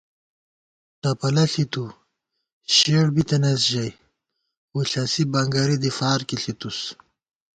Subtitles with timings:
[1.01, 1.85] ٹپَلہ ݪِتُو
[2.75, 3.91] شیڑ بِتَنَئیس، ژَئی
[4.73, 6.79] وُݪَسی بنگَری دی فارکی ݪِتُوس